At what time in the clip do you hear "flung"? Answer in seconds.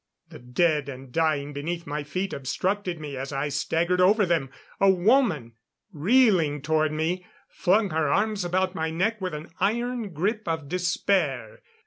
7.49-7.91